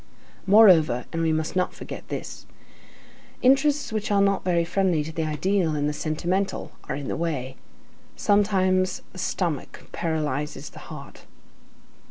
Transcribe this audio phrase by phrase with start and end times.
[0.47, 2.47] Moreover, and we must not forget this,
[3.43, 7.15] interests which are not very friendly to the ideal and the sentimental are in the
[7.15, 7.55] way.
[8.15, 11.27] Sometimes the stomach paralyzes the heart.